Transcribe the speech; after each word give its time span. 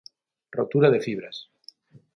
Rotura 0.57 0.89
de 0.89 0.99
fibras. 0.99 1.37